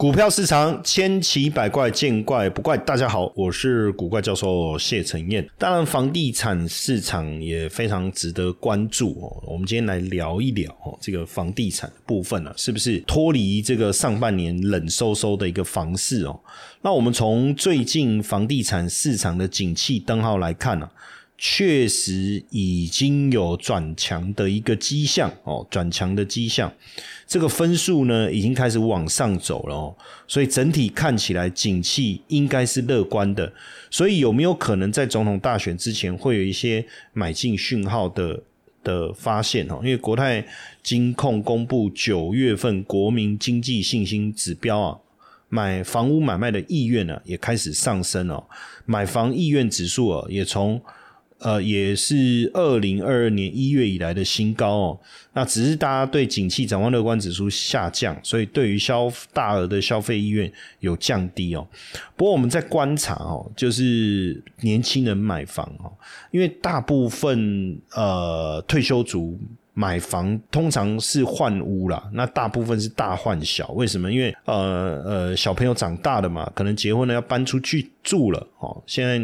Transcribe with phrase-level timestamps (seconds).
[0.00, 2.74] 股票市场千奇百怪，见怪不怪。
[2.74, 5.46] 大家好，我是古怪教授谢承彦。
[5.58, 9.42] 当然，房地产市场也非常值得关注哦。
[9.46, 16.40] 我们今天来聊一聊哦，这个房地产部分呢，是不是脱离这个上半年冷飕飕的一个房市哦？
[16.80, 20.88] 那我们从最近房地产市场的景气灯号来看呢？
[21.42, 26.70] 确实已经有转强的一个迹象哦，转强的迹象，
[27.30, 29.94] 这个分数呢已经开始往上走了哦，
[30.26, 33.52] 所以整体看起来景气应该是乐观的。
[33.88, 38.42] 所以有没有可能在总统大选之前会有一些买进讯号的
[38.82, 39.78] 的发现哦？
[39.80, 40.44] 因为国泰
[40.82, 44.98] 金控公布九月份国民经济信心指标啊，
[45.48, 48.42] 买房屋买卖的意愿呢也开始上升哦，
[48.86, 50.82] 买房意愿指数啊也从。
[51.40, 55.00] 呃，也是二零二二年一月以来的新高哦。
[55.32, 61.66] 那只是大家对景气展望乐观指数下降，所以对于消大额的消费意愿有降低哦。
[62.16, 65.92] 不过我们在观察哦，就是年轻人买房哦，
[66.30, 69.38] 因为大部分呃退休族。
[69.72, 73.68] 买房通常是换屋啦，那大部分是大换小。
[73.68, 74.12] 为什么？
[74.12, 78.82] 因为呃呃，小朋友长大了嘛，可能结婚了要搬出去住了哦。
[78.84, 79.16] 现在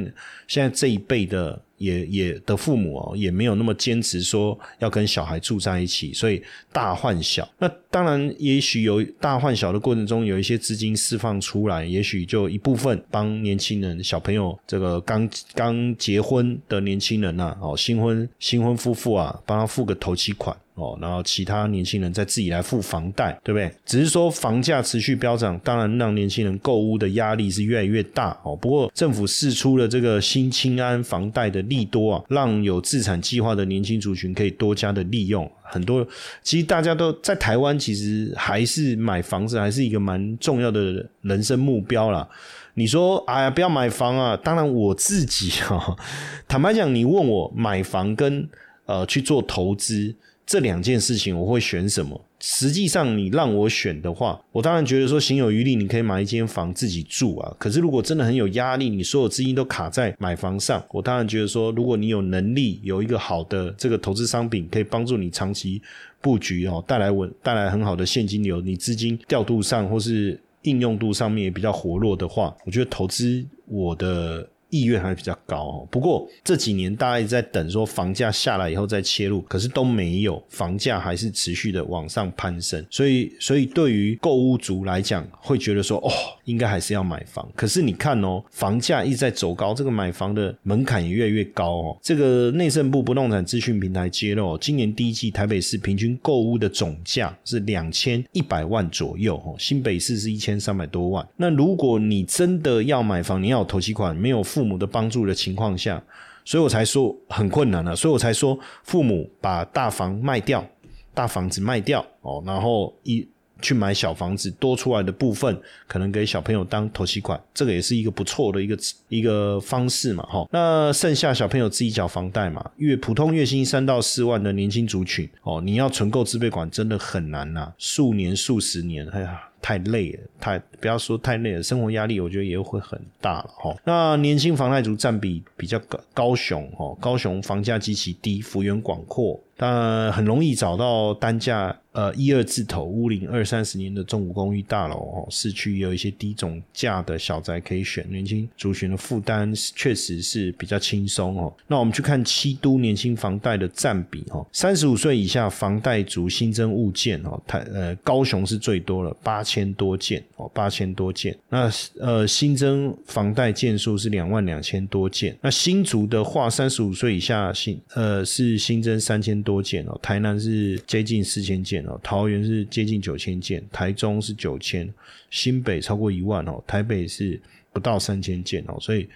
[0.47, 7.49] 现在这一辈的也也的父母哦，也没有那么坚持说要跟小孩住在一起，所以大换小。
[7.59, 20.57] 那当然，也许有大换小的过程中有一些资金释放出来，也许就一部分帮年轻人、小朋友这个刚刚结婚的年轻人呐，哦，新婚新婚夫妇啊，帮他付个头期款。
[20.77, 23.73] 哦，然后其他年轻人再自己来付房贷，对不对？
[23.87, 28.55] 只是说房价持续飙涨，当然让年轻人购屋的压力是越来越大哦。
[28.55, 35.51] 不过政府释出了这个新清安房贷的利多啊，让有自产计划的年轻族群可以多加的利用。
[35.63, 36.07] 很多
[36.43, 42.29] 其实大家都在台湾，其实还是买房子还是一个蛮重要的人生目标啦。
[42.75, 44.37] 你说哎呀，不要买房啊！
[44.37, 45.97] 当然我自己哈，
[46.47, 48.47] 坦白讲，你问我买房跟
[48.85, 50.15] 呃去做投资。
[50.47, 52.19] 这两件事情我会选什么？
[52.39, 57.53] 实际上，你让我选的话，我当然觉得说，行有余力，你可以买一间房自己住啊。
[57.59, 65.83] 可是，如果真的很有压力，你所有资金都卡在买房上，我当然觉得说，如果你有能力，有一个好的这个投资商品，可以帮助你长期
[66.21, 74.49] 布局哦，带来稳，带来很好的现金流，你资金调度上或是应用度上面也比较活络的话，我觉得投资我的。
[74.71, 75.89] 意愿还比较高哦。
[75.91, 82.85] 不过这几年大家一直在等说房价下来以后再切入，可是都没有，房价还是持续的往上攀升。
[82.91, 86.11] 所以，所以对于购物族来讲，会觉得说哦，
[86.45, 87.49] 应该还是要买房。
[87.55, 91.99] 可是你看哦，房价一直在走高，这个买房的门槛也越来越高哦。
[92.03, 101.27] 这个内政部不动产资讯平台揭露，今年第一季台北市平均购物的总价是两千一百万左右哦，新北市是一千三百多万。
[101.37, 104.66] 那如果你真的要买房，你要有头期款，没有付。
[104.67, 106.03] 父母的帮助的情况下，
[106.45, 107.95] 所以我才说很困难了。
[107.95, 110.67] 所以我才说，父母把大房卖掉，
[111.15, 113.25] 大房子卖掉哦，然后一
[113.63, 115.57] 去买小房子，多出来的部分
[115.87, 118.77] 可能给小朋友当头期款，这个也是一个不错的一个
[119.09, 120.25] 一个方式嘛。
[120.25, 129.43] 哈，那剩下小朋友自己缴房贷嘛，月普通月薪三到四万的年轻族群哦，你要存够自备款真的很难呐，数年数十年，哎呀。
[129.67, 133.77] 太累了，太不要说太累了，生活压力我觉得也会很大了哈。
[133.83, 141.77] 那年轻房贷族占比比较高，高雄哈，高雄房价极其低，幅员广阔，但很容易找到单价。
[141.97, 151.51] 呃，一二字头屋龄二三十年的中古公寓大楼哦，市区也有一些低总价的小宅可以选，年轻族群的负担确实是比较轻松哦。
[151.67, 161.35] 那我们去看七都年轻房贷的占比哦，三十五岁以下房贷族新增物件哦，台呃高雄是最多了，八千多件哦，八千多件。
[161.49, 165.35] 那呃新增房贷件数是两万两千多件。
[165.41, 171.99] 那新竹的话，三十五岁以下新呃是新增三千多件哦，台南是接近四千件哦。
[172.03, 174.93] 桃园是接近九千件，台中是九千，
[175.31, 177.41] 新北超过一万哦，台北是
[177.73, 179.09] 不到三千件哦，所以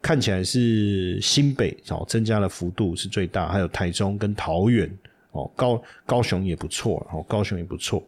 [0.00, 4.88] 看起来是新北哦增加的幅度是最大，还有台中跟桃园
[5.32, 8.00] 哦，高高雄也不错哦，高雄也不错，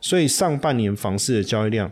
[0.00, 1.90] 所以上半年房市的交易量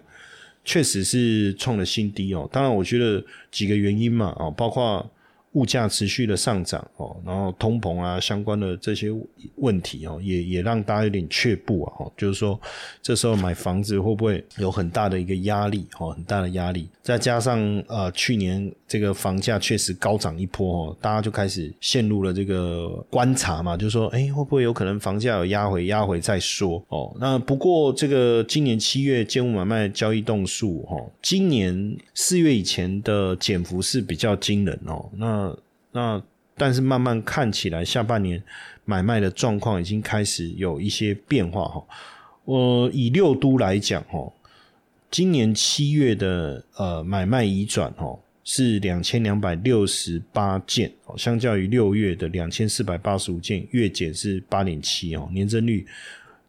[0.65, 2.49] 确实是创了新低哦。
[2.51, 5.09] 当然，我觉得几个原因嘛哦，包括
[5.53, 9.09] 物价持续的上涨哦，然后通膨啊相关的这些
[9.57, 12.61] 问题哦，也也让大家有点却步啊，哦，就是说
[13.03, 17.59] 这时候买房子会不会有很大的一个压力哦，很大的压力，再加上
[17.89, 27.17] 呃去年这个房价确实高涨一波哦，大家就开始陷入了这个观察嘛，就是说哎会不会有可能房价有压回，压回再说哦。
[27.19, 35.48] 那不过这个今年七月建物买卖交易动数哦，今年四月以前的减幅是比较惊人哦，那。
[35.93, 36.23] 那
[36.57, 38.43] 但是慢慢看起来，下半年
[38.85, 41.85] 买卖的状况已经开始有一些变化哈。
[42.45, 44.33] 我以六都来讲哈，
[45.11, 55.87] 今年七月的呃买卖移转哈是两千两百六十八件哦，相较于六月的两千四百八十五件，月减是八点七哦，年增率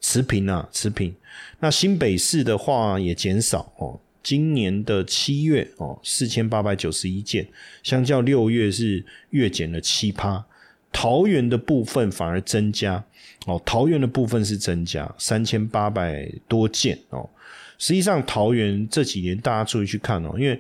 [0.02, 1.14] 持平啊，持平。
[1.60, 4.00] 那新北市的话也减少哦。
[4.22, 7.48] 今年的七月哦，四千八百九十一件，
[7.84, 10.46] 相较六月是月减了七趴。
[10.92, 13.04] 桃园的部分反而增加
[13.46, 17.30] 哦，桃园的部分是增加三千八百多件哦。
[17.78, 20.60] 实际上，桃园这几年大家注意去看哦，因为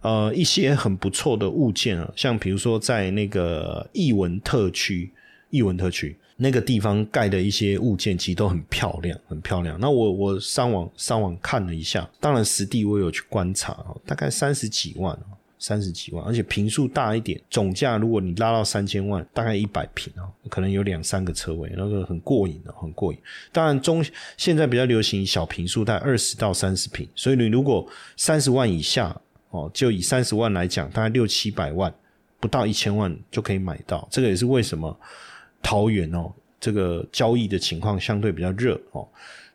[0.00, 5.12] 呃一些很不错的物件啊，像比如说在那个艺文特区，
[5.50, 6.16] 艺文特区。
[6.38, 9.80] 那个地方盖的一些物件其实都很漂亮，很漂亮。
[9.80, 15.18] 那我我上网上网看了一下，当然实地我有去观察，大概三十几万，
[15.58, 23.18] 三十几万，而且平数大一点，总价如果你拉到三千万，大概一百平哦，可能有两三个车位，那个很过瘾的，很过瘾。
[23.50, 24.04] 当然中
[24.36, 29.18] 现在比较流行小平数，在二十到三十平，所以你如果三十万以下
[29.48, 31.90] 哦，就以三十万来讲，大概六七百万，
[32.38, 34.06] 不到一千万就可以买到。
[34.10, 34.94] 这个也是为什么。
[35.66, 39.04] 桃园哦，这个交易的情况相对比较热哦，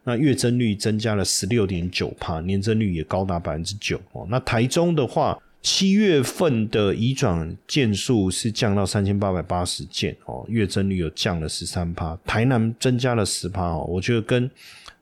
[0.03, 4.27] 那月增率增加了十六点九帕，年增率也高达百分之九哦。
[4.29, 12.19] 那台中的话，七月份的移转件数是降到三千八百八十件哦，月增率有降了十三帕。
[12.25, 14.51] 台南增加了十帕哦，我觉得跟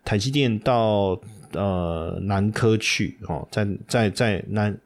[0.06, 1.20] 台积电到
[1.54, 4.78] 呃南科去哦，在在在南。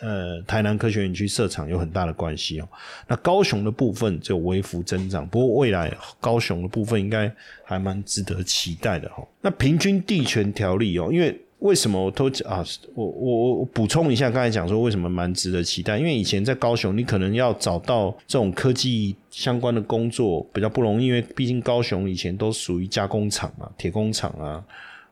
[0.00, 2.68] 呃，台南科学园区设厂有很大的关系哦。
[3.08, 7.32] 那高雄的部分就微幅增长，不过未来高雄的部分应该
[7.64, 9.26] 还蛮值得期待的哈。
[9.40, 24.64] 那平均地权条例哦，因为为什么我都啊，我我我补充一下，刚才讲说为什么蛮值得期待，因为以前在高雄，你可能要找到这种科技相关的工作比较不容易，因为毕竟高雄以前都属于加工厂嘛，铁工厂啊，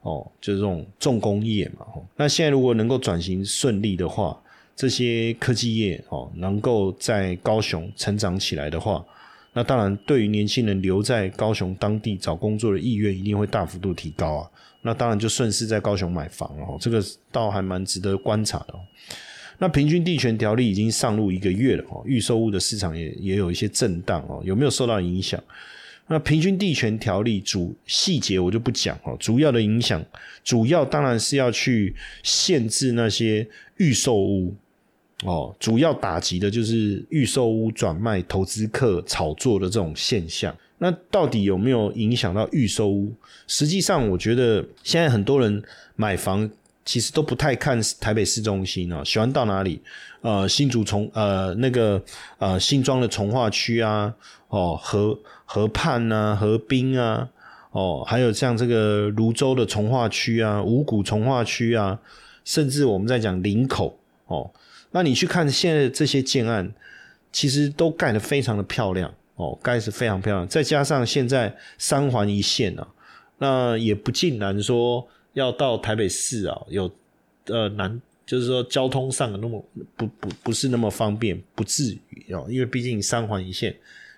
[0.03, 1.87] 哦，就是这种重工业嘛。
[2.17, 4.41] 那现在如果能够转型顺利的话，
[4.79, 9.05] 这些科技业哦，能够在高雄成长起来的话，
[9.53, 14.51] 那当然对于年轻人留在高雄当地找工作的意愿一定会大幅度提高啊。
[14.83, 17.03] 那当然就顺势在高雄买房哦，这个
[17.33, 18.75] 倒还蛮值得观察的。
[19.59, 25.43] 那平均地权条例已经上路一个月了哦，预售屋的市场也也有一些震荡哦，有没有受到影响？
[26.07, 30.01] 那平均地权条例主细节我就不讲哦，主要的影响
[30.45, 33.45] 主要当然是要去限制那些
[33.79, 34.55] 预售屋。
[35.25, 40.55] 哦，主要打击的就是预售屋转卖、投资客炒作的这种现象。
[40.79, 43.13] 那到底有没有影响到预售屋？
[43.49, 45.61] 实际上，我觉得现在很多人
[45.97, 46.49] 买房
[46.85, 49.81] 其实都不太看台北市中心啊，喜欢到哪里？
[50.21, 52.01] 呃，新竹从呃那个
[52.39, 54.15] 呃新庄的从化区啊，
[54.49, 57.29] 哦河河畔啊，河滨啊，
[57.73, 61.99] 哦还有像这个泸州的从化区啊，五股从化区啊，
[62.45, 64.49] 甚至我们在讲林口哦。
[64.91, 66.73] 那你去看现在这些建案，
[67.31, 70.49] 其实都盖得非常的漂亮哦，盖是非常漂亮。
[70.49, 72.89] 再加上现在三环一线啊，
[73.39, 76.91] 那也不尽然说要到台北市啊，有
[77.47, 79.65] 呃难，就是说交通上那么
[79.97, 83.77] 不不不是那么方便，不至于哦，因为毕竟三环一线，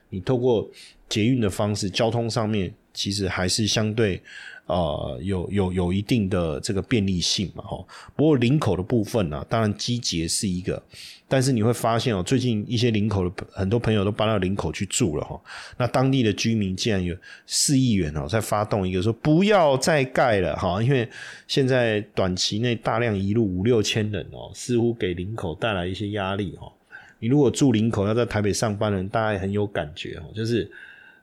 [0.09, 0.69] 你透过
[1.09, 4.23] 捷运的方式，交通上面其实还是相对。
[4.71, 7.85] 呃，有有有一定的这个便利性嘛，哈。
[8.15, 10.81] 不过林口的部分呢，当然基捷是一个，
[11.27, 15.41] 但是你会发现哦，最近一些林口的很多朋友都搬到林口去住了哈。
[15.77, 21.09] 那当地的居民竟然有四亿元哦，在发动一个说不要再盖了哈，因为
[21.49, 26.73] 现在短期内大量移入五六千人哦，似乎给林口带来一些压力哈。
[27.19, 30.71] 你如果住林口要在台北上班的人，大概很有感觉哦，就是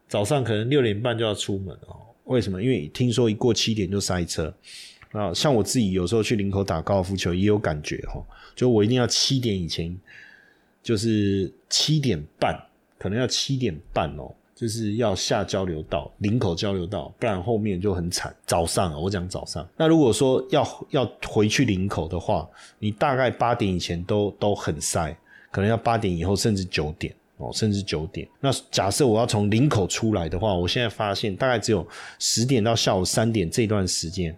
[0.09, 1.95] 早上可能六点半就要出门哦。
[2.27, 2.61] 为什么？
[2.61, 4.53] 因为听说一过七点就塞车
[5.11, 5.33] 啊！
[5.33, 8.23] 像我自己有时候去林口打高尔夫球也有感觉哈，
[8.55, 9.97] 就我一定要七点以前，
[10.83, 12.61] 就是七点半，
[12.99, 18.35] 可能要七点半哦，就是要下交流道，林口交流道，不然后面就很惨。
[18.45, 22.47] 早上我讲早上，那如果说要要回去林口的话，
[22.79, 25.15] 你大概八点以前都都很塞，
[25.49, 28.27] 可能要八点以后甚至九点哦，甚至九点。
[28.39, 31.85] 那假设我要从林口出来的话，我现在发现大概只有
[32.19, 34.35] 十点到下午三点这段时间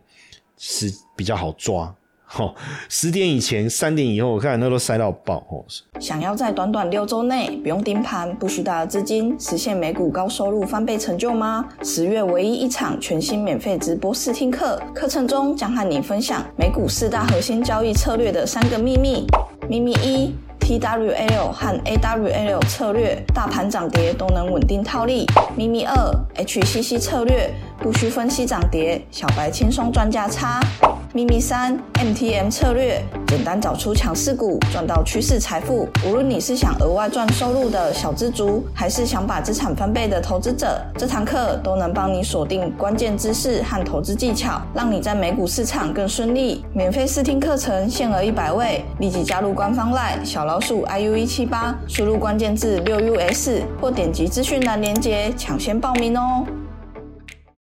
[0.57, 1.93] 是比较好抓。
[2.31, 2.53] 好，
[2.89, 5.37] 十点以前、三点以后，我看那都塞到爆。
[5.49, 5.65] 哦，
[5.99, 11.67] 想要在短短六周内不用盯盘、不需大的资金，实现美股高收入翻倍成就吗？
[11.81, 19.25] 十月唯一一场全新免费直播试听课，课程中将和你分享美股四大核心交易策略的三个秘密。
[19.67, 20.48] 秘密一。
[20.69, 25.25] TWL 和 AWL 策略，大盘涨跌都能稳定套利。
[25.55, 25.95] 咪咪二
[26.35, 27.49] ，HCC 策略，
[27.81, 30.59] 不需分析涨跌，小白轻松赚价差。
[31.11, 35.89] 秘密三，MTM 策略，简单找出强势股，赚到趋势财富。
[36.05, 46.63] 无论你是想额外赚收入的小资族，还是想把资产翻倍的投资者，这堂课都能帮你锁定关键知识和投资技巧，让你在美股市场更顺利。
[46.73, 53.49] 免费试听课程限额一百位，立即加入官方 LINE 小老鼠 iu 一七八，输入关键字六 us
[53.81, 56.45] 或点击资讯栏链接抢先报名哦。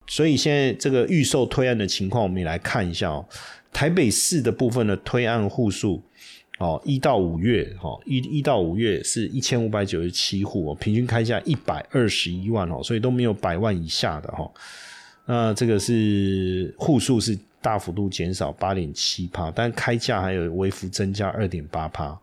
[0.06, 3.24] 所以现在这个预售推案的情况，我们也来看一下哦。
[3.72, 6.00] 台北市的部分的推案户数，
[6.58, 14.48] 哦，一到五月，哈，一一到五月是一千五百九十七户，平均开价一百二十一万哦，所以都没有百万以下的哈。
[15.26, 22.16] 那这个是户数是大幅度减少八点七帕，但开价还有微幅增加二点八帕。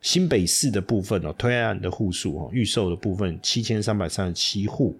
[0.00, 4.96] 新北市的部分哦，推案的户数哦，预售的部分七千三百三十七户。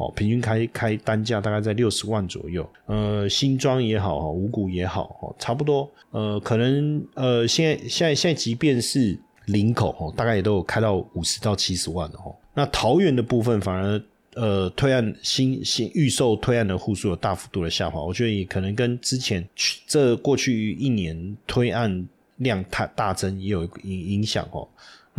[0.00, 2.66] 哦，平均开开单价大概在六十万左右。
[2.86, 5.88] 呃，新庄也好，五股也好，哦，差不多。
[6.10, 12.34] 呃，可能呃，现在现在现在，即便是林口，哦，大概也都有开到五十到七十万的，哦。
[12.54, 14.02] 那桃园的部分反而
[14.34, 18.02] 呃，推案新新预售推案的户数有大幅度的下滑。
[18.02, 19.46] 我觉得也可能跟之前
[19.86, 24.66] 这过去一年推案量太大增也有影影响哦。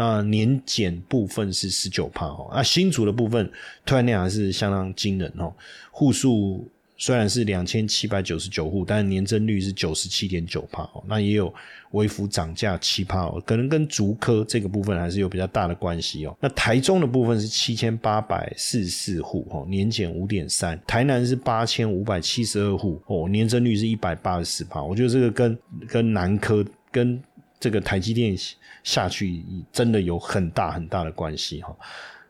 [0.01, 3.48] 那年减部分是十九帕哦，那新竹的部分
[3.86, 5.53] 突然量还是相当惊人哦，
[5.91, 6.67] 户数
[6.98, 11.53] 虽然是两千七百九十九户，但年增率是九十七点九帕哦，那也有
[11.91, 16.36] 微幅涨价七帕哦，可能跟竹科这个部分还是有比较大的关系哦。
[16.39, 27.22] 那台中的部分是七千八百四十四户哦，年减五点三，台南是八千五百七十二户哦，年增率是一百八十四帕，我觉得这个跟跟南科跟
[27.62, 28.36] 这个台积电。
[28.84, 31.72] 下去真的有很大很大的关系哈，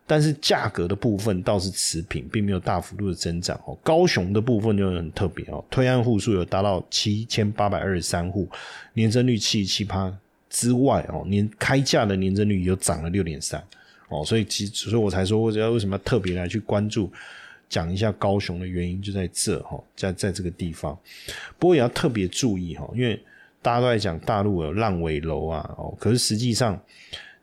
[0.06, 3.74] 但是价格的部分倒是持平，并没有大幅度的增长哦。
[3.82, 8.50] 高雄的部分就很特别哦，推案户数有达到七千八百二十三户，
[8.92, 10.14] 年增率七七趴
[10.50, 13.64] 之外哦，年开价的年增率又涨了六点三
[14.10, 17.10] 哦，所以其所以我才说，我要为什么要特别来去关注
[17.70, 21.00] 讲一下高雄的原因就在这哈，在在这个地方，
[21.58, 23.18] 不过也要特别注意哈，因为。
[23.62, 26.80] 大家都在讲大陆有烂尾楼啊，哦，可是实际上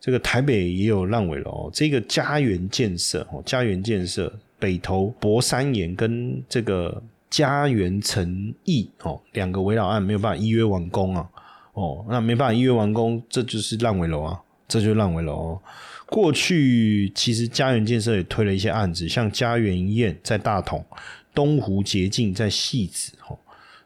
[0.01, 1.71] 这个台北也有烂尾楼。
[1.73, 11.29] 这个家园建设哦，家园建设北投博山岩跟这个家园城邑哦，两个围绕案没有办法依约完工啊，
[11.75, 15.61] 哦，那没办法依约完工，这就是烂尾楼啊，这就是烂尾楼。
[16.07, 20.85] 过去其实家园建设也推了一些案子，像家园宴在大同，
[21.33, 23.39] 东湖捷径在戏子，哦。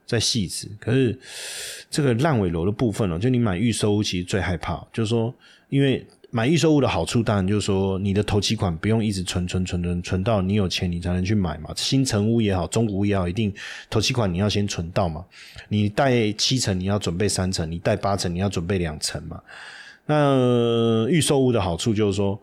[0.06, 1.18] 在细致，可是
[1.90, 5.34] 这个烂尾楼的部分哦，就你买预售屋其实最害怕，就是说，
[5.68, 11.70] 因为买预售屋的好处当然就是说，你的头期款不用一直存存存存存到你有钱你才能去买嘛。
[11.76, 13.52] 新城屋也好，中古屋也好，一定
[13.88, 15.24] 头期款你要先存到嘛。
[15.68, 19.40] 你贷七成，你要准备三成；你贷八成，你要准备两成嘛。
[20.06, 22.40] 那预售屋的好处就是说，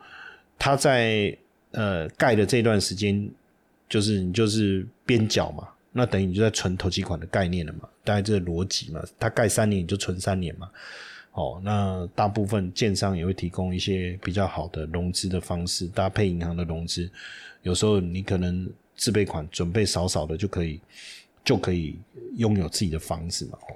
[0.58, 1.36] 它在
[1.72, 3.30] 呃盖的这段时间，
[3.88, 5.68] 就是你就是边角嘛。
[5.92, 7.90] 那等于你就在存投机款的概念了嘛？
[8.04, 9.04] 大概这个逻辑嘛？
[9.18, 10.70] 它盖三年你就存三年嘛？
[11.32, 17.10] 哦，那大部分建商也会提供一些比较好的融资的方式，搭配银行的融资。
[17.64, 20.80] 有时候你可能自备款准备少少的就可以，
[21.44, 21.98] 就可以
[22.38, 23.58] 拥有自己的房子嘛？
[23.70, 23.76] 哦，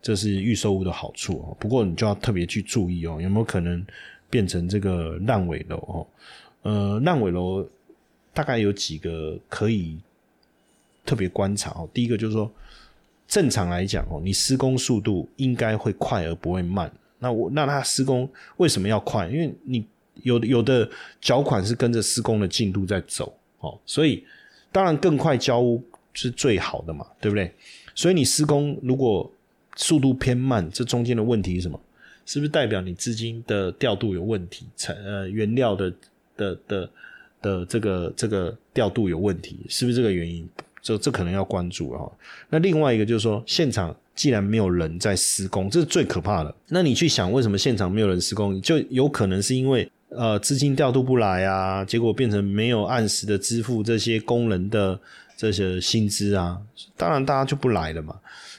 [0.00, 1.56] 这是预售屋的好处哦。
[1.58, 3.84] 不过你就要特别去注意哦，有没有可能
[4.28, 6.06] 变成这个烂尾楼哦？
[6.62, 7.68] 呃，烂尾楼
[8.32, 9.98] 大概有几个可以。
[11.10, 12.48] 特别观察哦，第一个就是说，
[13.26, 16.88] 正常来讲哦，你施工速度应该会快而不会慢。
[17.18, 19.26] 那我那它施工为什么要快？
[19.26, 19.84] 因为你
[20.22, 20.88] 有有的
[21.20, 24.24] 缴款是跟着施工的进度在走哦，所以
[24.70, 25.82] 当然更快交屋
[26.14, 27.52] 是最好的嘛，对不对？
[27.92, 29.28] 所以你施工如果
[29.74, 31.80] 速度偏慢，这中间的问题是什么？
[32.24, 34.64] 是不是代表你资金的调度有问题？
[34.76, 35.92] 材呃原料的
[36.36, 36.90] 的的
[37.42, 39.58] 的这个这个调度有问题？
[39.68, 40.48] 是不是这个原因？
[40.82, 42.10] 这这可能要关注哈。
[42.48, 46.54] 那另外一个就是说，现场既然没有人在施工，这是最可怕的。
[46.68, 48.60] 那你去想，为什么现场没有人施工？
[48.60, 54.98] 就有可能是因为呃资金调度不来啊，结果变成没有按时的支付这些工人的
[55.36, 56.58] 这些薪资啊，
[56.96, 58.14] 当然大家就不来了嘛。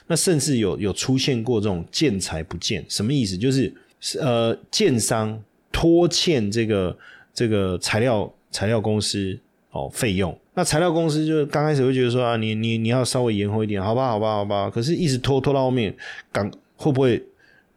[0.08, 3.38] 那甚至有有出现过这种建材不见，什么意思？
[3.38, 3.72] 就是
[4.20, 6.98] 呃，建商拖欠这个
[7.32, 9.38] 这个材料材料公司
[9.72, 15.92] 哦费用，那材料公司就刚开始会觉得说啊，你你你要稍微延后一点，好吧，好吧，好吧，可是一直拖拖到后面，
[16.30, 17.20] 赶会不会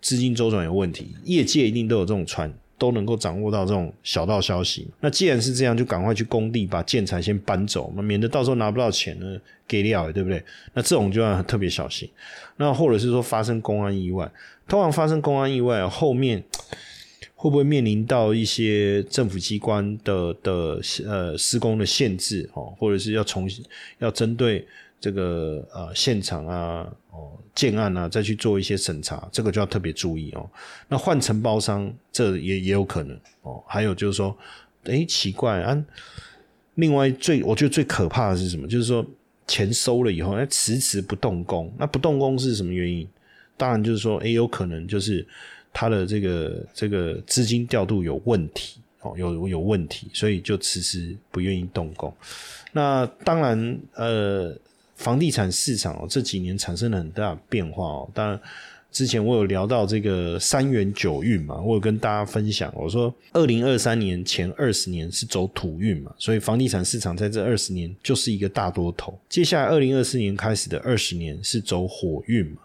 [0.02, 1.16] 资金周转有问题？
[1.24, 2.54] 业界一定都有这种传。
[2.78, 4.86] 都能够掌握到这种小道消息。
[5.00, 10.44] 那既然是这样，就赶快去工地把建材先搬走，嘛免得到时候拿不到钱呢，给料，对不对？
[10.74, 12.08] 那这种就要特别小心。
[12.58, 14.30] 那或者是说发生公安意外，
[14.68, 16.44] 通常发生公安意外后面
[17.36, 23.64] 会不会面临到一些政府机关的的呃施工的限制哦，或者是要重新
[24.00, 24.68] 要针对。
[24.98, 30.50] 这个呃现场啊，哦建案啊，再去做一些审查，这个就要特别注意哦。
[30.88, 33.62] 那换承包商，这也也有可能哦。
[33.68, 34.36] 还有就是说，
[34.86, 35.86] 哎，奇怪啊。
[36.76, 38.68] 另外最我觉得最可怕的是什么？
[38.68, 39.06] 就是说
[39.46, 41.72] 钱收了以后，哎，迟迟不动工。
[41.78, 43.08] 那不动工是什么原因？
[43.58, 45.28] 当然就是说，哎，有可能就是
[45.76, 52.12] 他的这个这个资金调度有问题哦，有有问题，所以就迟迟不愿意动工。
[52.72, 54.58] 那当然，呃。
[54.96, 58.10] 房地产市场哦，这几年产生了很大变化哦。
[58.14, 58.40] 当然，
[58.94, 69.20] 之前我有聊到这个三元九运嘛，我有跟大家分享，我说二零二三年前二十年是走土运嘛，所以房地产市场在这二十年就是一个大多头。
[69.28, 72.62] 接下来二零二四年开始的二十年是走火运嘛，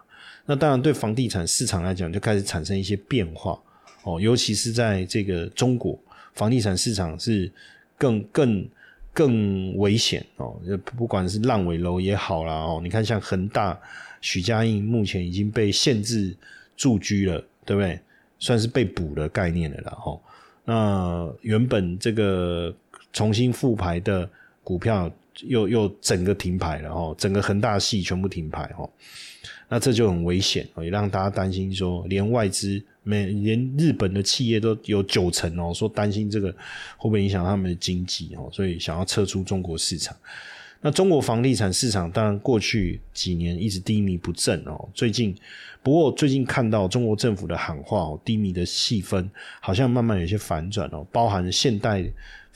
[0.51, 3.57] 那当然对房地产市场来讲就开始产生一些变化
[4.03, 5.97] 哦，尤其是在这个中国
[6.35, 7.49] 房地产市场是
[7.97, 8.69] 更更。
[9.13, 10.57] 更危险哦，
[10.97, 13.77] 不管是烂尾楼也好啦哦，你看像恒大、
[14.21, 16.35] 许家印目前已经被限制
[16.77, 17.99] 住居了，对不对？
[18.39, 20.21] 算是被捕的概念了啦哦。
[20.65, 22.73] 那原本这个
[23.13, 24.31] 重新复牌的
[24.63, 25.11] 股票
[25.43, 28.89] 又又整个停牌了哦，整个恒大系全部停牌哦。
[29.71, 32.83] 那这就很危险，也让大家担心说，连外资。
[33.03, 36.53] 每连日本的企业都有九成哦，说担心这个
[36.99, 40.15] 会不会影响他们的经济哦，所以想要撤出中国市场。
[40.83, 45.35] 那中国房地产市场当然过去几年一直低迷不振哦，最近
[45.83, 49.27] 不过最近看到中国政府的喊话哦，低迷的气氛
[49.61, 52.05] 好像慢慢有些反转哦，包含现代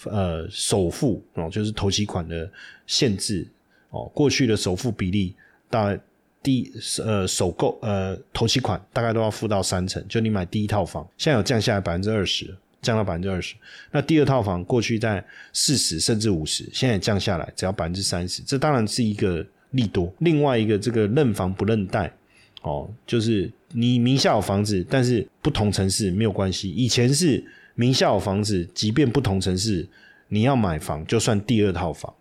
[0.04, 2.48] 呃首付哦，就是投期款的
[2.86, 3.48] 限制
[3.88, 5.34] 哦，过去的首付比例
[5.70, 5.98] 大概。
[6.44, 6.70] 第
[7.02, 13.54] 呃首购呃头期款大概都要付到三成，就你买第一套房，现在有降下来百分之二十，降到百分之二十。
[13.90, 20.12] 那第二套房过去在四十甚至五十，现在降下来只要百分之三十，这当然是一个利多。
[20.18, 22.14] 另外一个这个认房不认贷
[22.60, 26.70] 哦，就是你名下有房子，但是不同城市没有关系。
[26.70, 27.42] 以前是
[27.74, 29.88] 名下有房子，即便不同城市，
[30.28, 32.12] 你要买房就算第二套房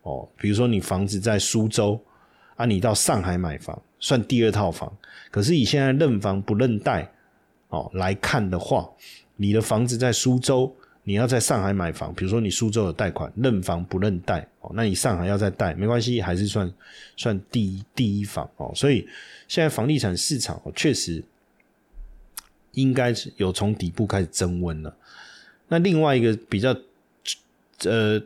[0.00, 0.26] 哦。
[0.38, 2.00] 比如说你房子在苏州。
[2.56, 4.90] 啊，你到上海买房算第二套房，
[5.30, 7.10] 可是以现在认房不认贷
[7.68, 8.90] 哦来看的话，
[9.36, 16.72] 你的房子在苏州，你要在上海买房，比如说你苏州有贷款，认房不认贷哦，那你上海要再贷没关系，还是算
[17.16, 18.72] 算第一第一房哦。
[18.74, 19.06] 所以
[19.46, 21.22] 现在房地产市场确实
[22.72, 24.96] 应该是有从底部开始增温了。
[25.68, 26.74] 那另外一个比较
[27.84, 28.18] 呃，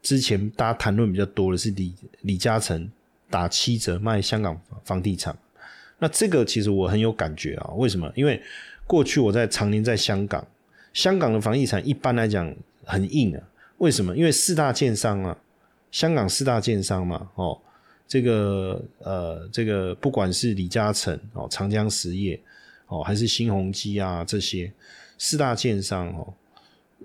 [0.00, 2.90] 之前大家谈论比较多的是李李嘉诚。
[3.28, 5.36] 打七折卖香港房地产，
[5.98, 7.70] 那这个其实我很有感觉啊。
[7.76, 8.10] 为什么？
[8.14, 8.40] 因为
[8.86, 10.46] 过去我在常年在香港，
[10.92, 13.42] 香港的房地产一般来讲很硬啊。
[13.78, 14.16] 为什么？
[14.16, 15.36] 因为四大建商啊，
[15.90, 17.60] 香港四大建商嘛，哦，
[18.06, 22.40] 这个呃，这个不管是李嘉诚哦、长江实业
[22.86, 24.72] 哦，还是新鸿基啊这些
[25.18, 26.34] 四大建商哦，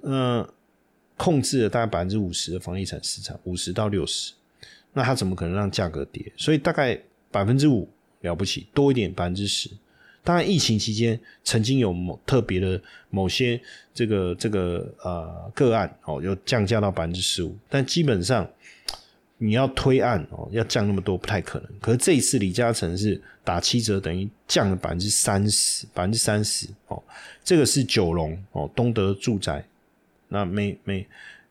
[0.04, 0.48] 嗯，
[1.18, 4.34] 控制了大概百分之五十的房地产市场，五十到六十。
[4.94, 6.32] 那他怎么可能让价格跌？
[6.36, 7.00] 所以大概
[7.32, 7.90] 百分之五
[8.22, 9.70] 了不起，多一点百分之十。
[10.24, 13.60] 当然，疫情期间曾经有某特别的某些
[13.94, 18.48] 这个这个呃个案哦，有降价到百分之十五，但基本上
[19.40, 21.70] 你要推案哦，要降那么多不太可能。
[21.80, 27.02] 可是这一次李嘉诚是打七折，等于降了百分之三十，百分之三十哦。
[27.44, 29.66] 这个是九龙哦，东德住宅，
[30.28, 31.08] 那每每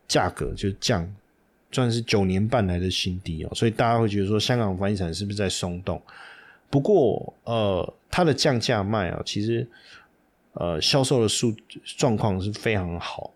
[0.07, 1.13] 价格就降。
[1.71, 6.01] 算是九年半来的新低哦，所以大家会觉得说香港房地产是不是在松动？
[6.69, 9.67] 不过呃，它的降价卖啊，其实
[10.53, 11.53] 呃销售的数
[11.97, 13.31] 状况是非常好，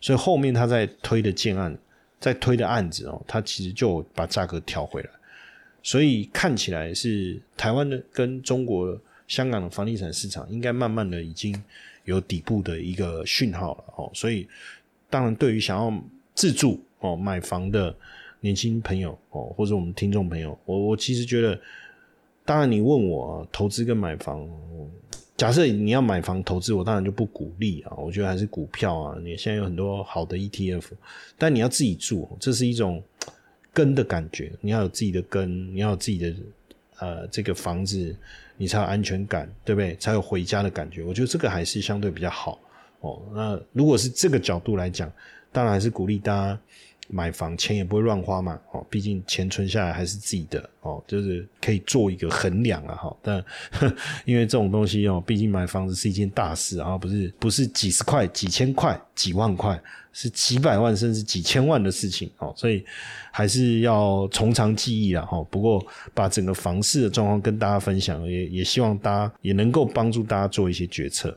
[0.00, 1.76] 所以后面他在推的建案，
[2.20, 5.10] 在推的案子哦，他其实就把价格调回来，
[5.82, 11.62] 所以看起来是台湾的跟中国香港的房地产市场应该慢慢的已经
[12.04, 14.10] 有底部的一个讯号了哦。
[14.12, 14.46] 所以，
[15.08, 15.92] 当然对于想要
[16.34, 17.94] 自住哦买房的
[18.40, 21.60] 年轻朋友哦，或者我们听众朋友，我我其实觉得，
[22.44, 24.48] 当然你问我投资跟买房。
[25.36, 27.92] 假设你要买房投资，我当然就不鼓励啊。
[27.96, 29.18] 我觉得还是股票啊。
[29.20, 30.84] 你现在有很多好的 ETF，
[31.36, 33.02] 但你要自己住，这是一种
[33.72, 34.52] 根的感觉。
[34.60, 36.34] 你要有自己的根，你要有自己的
[37.00, 38.14] 呃这个房子，
[38.56, 39.96] 你才有安全感，对不对？
[39.96, 41.02] 才有回家的感觉。
[41.02, 42.60] 我觉得这个还是相对比较好
[43.00, 43.20] 哦。
[43.34, 45.12] 那如果是这个角度来讲，
[45.50, 46.60] 当然还是鼓励大家。
[47.08, 53.16] 买房钱也不会乱花嘛，哦，毕竟钱存下来还是自己的，哦，就是可以做一个衡量啊，哈。
[53.22, 53.44] 但
[54.24, 59.80] 因为这种东西哦，毕竟买房子是一件大事啊，不是不是几十块、几千块、几万块，
[60.12, 62.84] 是几百万甚至几千万的事情哦，所以
[63.30, 65.42] 还是要从长计议啊，哈。
[65.50, 71.36] 不过把整个房市的状况跟大家分享，也也希望大家也能够帮助大家做一些决策。